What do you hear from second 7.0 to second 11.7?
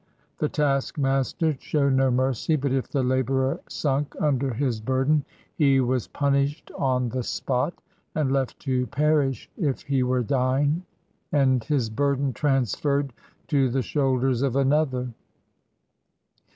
the spot, and left to perish, if he were dying, and